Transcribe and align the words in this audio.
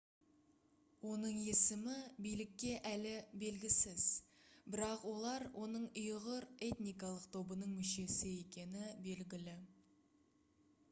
оның 1.15 1.33
есімі 1.49 1.97
билікке 2.27 2.71
әлі 2.91 3.11
белгісіз 3.43 4.05
бірақ 4.75 5.03
олар 5.11 5.45
оның 5.65 5.85
ұйғыр 6.05 6.47
этникалық 6.69 7.27
тобының 7.35 7.75
мүшесі 7.81 8.31
екені 8.45 8.87
белгілі 9.09 9.55